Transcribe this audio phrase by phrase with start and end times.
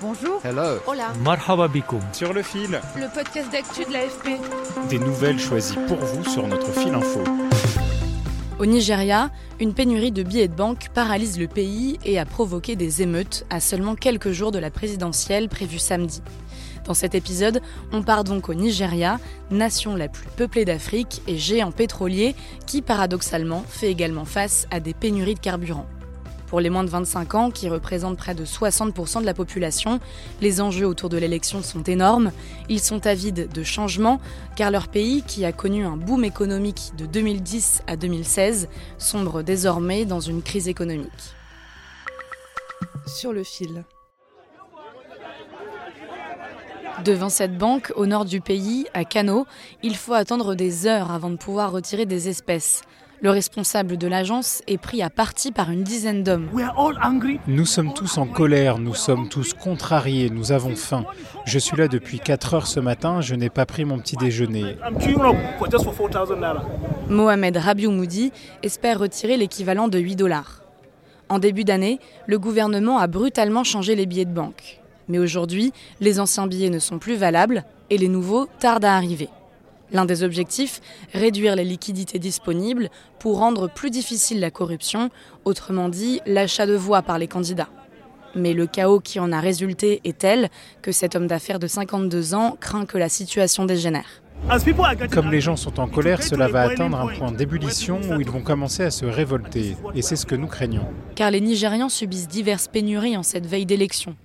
[0.00, 0.40] Bonjour.
[0.44, 0.78] Hello.
[0.86, 1.12] Hola.
[1.24, 2.00] Marhaba bikoum.
[2.12, 4.38] Sur le fil, Le podcast d'actu de l'AFP.
[4.88, 7.20] des nouvelles choisies pour vous sur notre fil info.
[8.58, 9.30] Au Nigeria,
[9.60, 13.60] une pénurie de billets de banque paralyse le pays et a provoqué des émeutes à
[13.60, 16.22] seulement quelques jours de la présidentielle prévue samedi.
[16.84, 17.60] Dans cet épisode,
[17.92, 19.18] on part donc au Nigeria,
[19.50, 22.34] nation la plus peuplée d'Afrique et géant pétrolier
[22.66, 25.86] qui paradoxalement fait également face à des pénuries de carburant.
[26.48, 30.00] Pour les moins de 25 ans, qui représentent près de 60% de la population,
[30.40, 32.32] les enjeux autour de l'élection sont énormes.
[32.70, 34.18] Ils sont avides de changement,
[34.56, 40.06] car leur pays, qui a connu un boom économique de 2010 à 2016, sombre désormais
[40.06, 41.34] dans une crise économique.
[43.06, 43.84] Sur le fil.
[47.04, 49.46] Devant cette banque, au nord du pays, à Kano,
[49.82, 52.82] il faut attendre des heures avant de pouvoir retirer des espèces.
[53.20, 56.48] Le responsable de l'agence est pris à partie par une dizaine d'hommes.
[57.48, 61.04] Nous sommes tous en colère, nous sommes tous contrariés, nous avons faim.
[61.44, 64.76] Je suis là depuis 4 heures ce matin, je n'ai pas pris mon petit déjeuner.
[67.08, 70.62] Mohamed Rabiou-Moudi espère retirer l'équivalent de 8 dollars.
[71.28, 74.80] En début d'année, le gouvernement a brutalement changé les billets de banque.
[75.08, 79.28] Mais aujourd'hui, les anciens billets ne sont plus valables et les nouveaux tardent à arriver.
[79.92, 80.80] L'un des objectifs,
[81.14, 85.10] réduire les liquidités disponibles pour rendre plus difficile la corruption,
[85.44, 87.70] autrement dit l'achat de voix par les candidats.
[88.34, 90.50] Mais le chaos qui en a résulté est tel
[90.82, 94.22] que cet homme d'affaires de 52 ans craint que la situation dégénère.
[95.12, 98.40] Comme les gens sont en colère, cela va atteindre un point d'ébullition où ils vont
[98.40, 99.76] commencer à se révolter.
[99.94, 100.86] Et c'est ce que nous craignons.
[101.16, 104.16] Car les Nigérians subissent diverses pénuries en cette veille d'élection.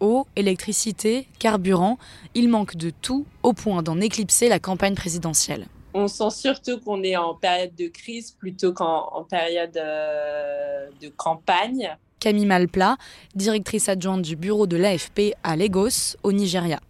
[0.00, 1.98] Eau, électricité, carburant,
[2.34, 5.66] il manque de tout au point d'en éclipser la campagne présidentielle.
[5.94, 11.08] On sent surtout qu'on est en période de crise plutôt qu'en en période euh, de
[11.08, 11.96] campagne.
[12.20, 12.96] Camille Malpla,
[13.34, 16.80] directrice adjointe du bureau de l'AFP à Lagos, au Nigeria.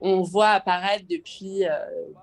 [0.00, 1.70] On voit apparaître depuis euh,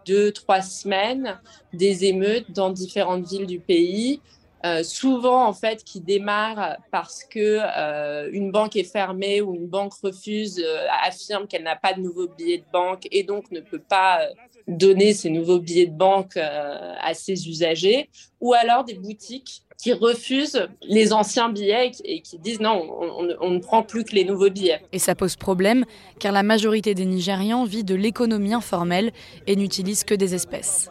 [0.05, 1.37] deux, trois semaines
[1.73, 4.21] des émeutes dans différentes villes du pays.
[4.65, 9.67] Euh, souvent en fait qui démarrent parce que euh, une banque est fermée ou une
[9.67, 13.59] banque refuse, euh, affirme qu'elle n'a pas de nouveaux billets de banque et donc ne
[13.59, 14.21] peut pas
[14.67, 18.09] donner ces nouveaux billets de banque à ses usagers,
[18.41, 23.35] ou alors des boutiques qui refusent les anciens billets et qui disent non, on, on-
[23.41, 24.81] on ne prend plus que les nouveaux billets.
[24.91, 25.85] Et ça pose problème
[26.17, 29.11] car la majorité des Nigérians vit de l'économie informelle
[29.45, 30.89] et n'utilise que des espèces.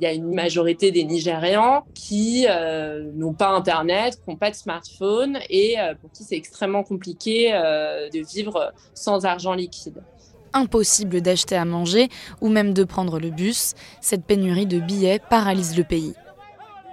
[0.00, 4.50] Il y a une majorité des Nigérians qui euh, n'ont pas Internet, qui n'ont pas
[4.50, 10.02] de smartphone et euh, pour qui c'est extrêmement compliqué euh, de vivre sans argent liquide.
[10.54, 12.08] Impossible d'acheter à manger
[12.40, 16.14] ou même de prendre le bus, cette pénurie de billets paralyse le pays.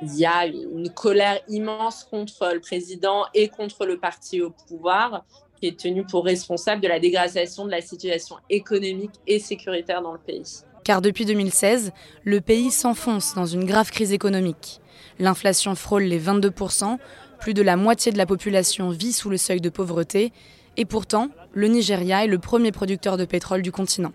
[0.02, 5.24] Il y a une colère immense contre le président et contre le parti au pouvoir
[5.62, 10.12] qui est tenu pour responsable de la dégradation de la situation économique et sécuritaire dans
[10.12, 10.62] le pays.
[10.88, 11.92] Car depuis 2016,
[12.24, 14.80] le pays s'enfonce dans une grave crise économique.
[15.20, 16.98] L'inflation frôle les 22%,
[17.42, 20.32] plus de la moitié de la population vit sous le seuil de pauvreté,
[20.78, 24.14] et pourtant, le Nigeria est le premier producteur de pétrole du continent.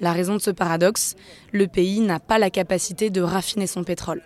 [0.00, 1.16] La raison de ce paradoxe,
[1.50, 4.20] le pays n'a pas la capacité de raffiner son pétrole.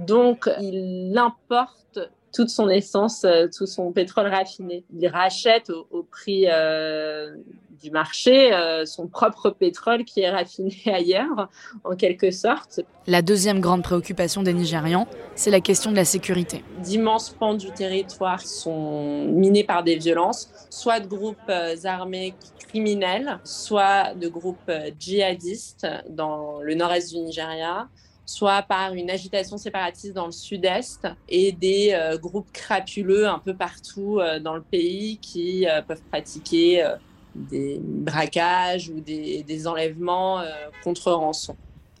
[0.00, 2.00] Donc, il importe
[2.32, 4.84] toute son essence, euh, tout son pétrole raffiné.
[4.94, 7.34] Il rachète au, au prix euh,
[7.80, 11.48] du marché euh, son propre pétrole qui est raffiné ailleurs,
[11.84, 12.80] en quelque sorte.
[13.06, 16.62] La deuxième grande préoccupation des Nigérians, c'est la question de la sécurité.
[16.82, 21.50] D'immenses pans du territoire sont minés par des violences, soit de groupes
[21.84, 22.34] armés
[22.68, 27.88] criminels, soit de groupes djihadistes dans le nord-est du Nigeria,
[28.28, 33.54] soit par une agitation séparatiste dans le sud-est et des euh, groupes crapuleux un peu
[33.54, 36.84] partout euh, dans le pays qui euh, peuvent pratiquer
[37.34, 40.42] des braquages ou des, enlèvements
[40.84, 41.56] contre rançon.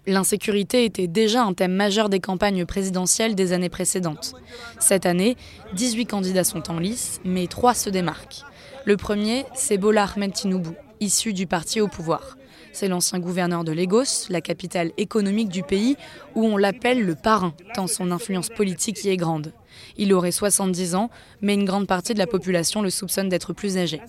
[0.06, 4.34] L'insécurité était déjà un thème majeur des campagnes présidentielles des années précédentes.
[4.78, 5.36] Cette année,
[5.74, 8.42] 18 candidats sont en lice, mais trois se démarquent.
[8.84, 10.70] Le premier, c'est Bola Ahmed Tinubu,
[11.00, 12.36] issu du parti au pouvoir.
[12.72, 15.96] C'est l'ancien gouverneur de Lagos, la capitale économique du pays,
[16.34, 19.52] où on l'appelle le parrain, tant son influence politique y est grande.
[19.96, 21.10] Il aurait 70 ans,
[21.40, 24.00] mais une grande partie de la population le soupçonne d'être plus âgé.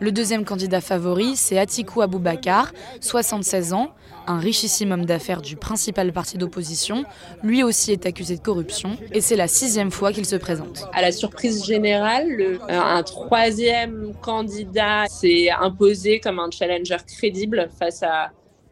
[0.00, 3.92] Le deuxième candidat favori, c'est Atikou Abubakar, 76 ans,
[4.26, 7.04] un richissime homme d'affaires du principal parti d'opposition.
[7.42, 10.86] Lui aussi est accusé de corruption et c'est la sixième fois qu'il se présente.
[10.92, 18.02] À la surprise générale, euh, un troisième candidat s'est imposé comme un challenger crédible face
[18.02, 18.30] à,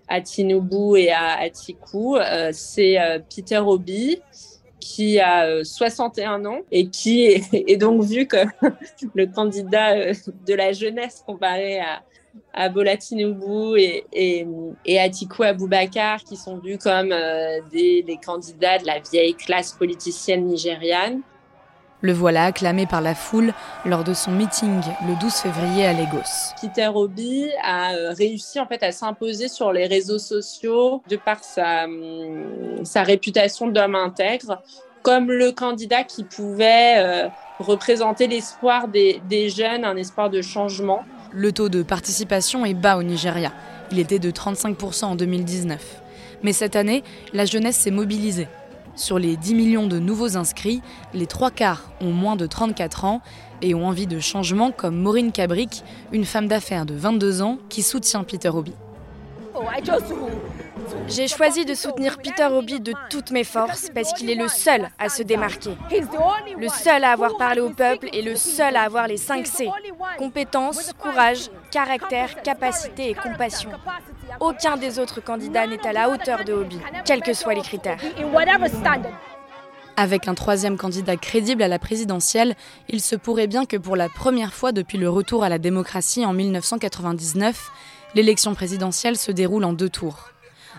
[0.09, 2.17] à Tinubu et à Atiku.
[2.17, 4.21] Euh, c'est euh, Peter Obi
[4.95, 8.51] qui a 61 ans et qui est, donc vu comme
[9.15, 12.03] le candidat de la jeunesse comparé à,
[12.53, 14.47] à et, et,
[14.85, 20.45] et Atiku Abubakar, qui sont vus comme euh, des, candidats de la vieille classe politicienne
[20.45, 21.21] nigériane.
[22.02, 23.52] Le voilà acclamé par la foule
[23.85, 26.55] lors de son meeting le 12 février à Lagos.
[26.61, 31.44] Peter Obi a euh, réussi en fait à s'imposer sur les réseaux sociaux de par
[31.44, 34.62] sa, hum, sa réputation d'homme intègre
[35.02, 41.05] comme le candidat qui pouvait euh, représenter l'espoir des, des jeunes, un espoir de changement.
[41.32, 43.53] Le taux de participation est bas au Nigeria.
[43.93, 46.03] Il était de 35% en 2019.
[46.43, 48.49] Mais cette année, la jeunesse s'est mobilisée.
[49.00, 50.82] Sur les 10 millions de nouveaux inscrits,
[51.14, 53.23] les trois quarts ont moins de 34 ans
[53.62, 57.82] et ont envie de changement comme Maureen Cabric, une femme d'affaires de 22 ans qui
[57.82, 58.75] soutient Peter Obi.
[61.08, 64.91] J'ai choisi de soutenir Peter Obi de toutes mes forces parce qu'il est le seul
[64.99, 65.70] à se démarquer.
[66.58, 69.70] Le seul à avoir parlé au peuple et le seul à avoir les 5 C.
[70.19, 73.70] Compétence, courage, caractère, capacité et compassion.
[74.38, 77.99] Aucun des autres candidats n'est à la hauteur de Obi, quels que soient les critères.
[79.97, 82.55] Avec un troisième candidat crédible à la présidentielle,
[82.88, 86.25] il se pourrait bien que pour la première fois depuis le retour à la démocratie
[86.25, 87.71] en 1999,
[88.15, 90.31] l'élection présidentielle se déroule en deux tours.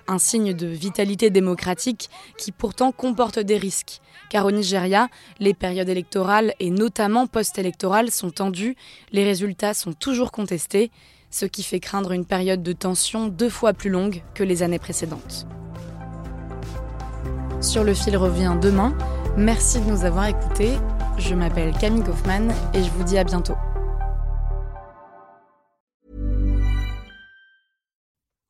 [0.07, 5.07] Un signe de vitalité démocratique qui pourtant comporte des risques, car au Nigeria,
[5.39, 8.75] les périodes électorales et notamment post-électorales sont tendues,
[9.11, 10.91] les résultats sont toujours contestés,
[11.29, 14.79] ce qui fait craindre une période de tension deux fois plus longue que les années
[14.79, 15.47] précédentes.
[17.61, 18.93] Sur le fil revient demain.
[19.37, 20.73] Merci de nous avoir écoutés.
[21.17, 23.55] Je m'appelle Camille Kaufmann et je vous dis à bientôt.